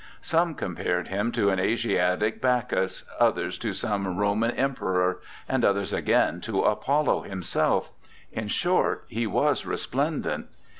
Some 0.23 0.55
compared 0.55 1.09
him 1.09 1.31
to 1.33 1.51
an 1.51 1.59
Asiatic 1.59 2.41
Bacchus, 2.41 3.03
others 3.19 3.59
to 3.59 3.71
some 3.71 4.17
Roman 4.17 4.49
Emperor, 4.49 5.21
and 5.47 5.63
others 5.63 5.93
again 5.93 6.41
to 6.41 6.63
Apollo 6.63 7.21
himself, 7.21 7.91
in 8.31 8.47
short, 8.47 9.05
he 9.09 9.27
was 9.27 9.63
resplendent. 9.63 10.47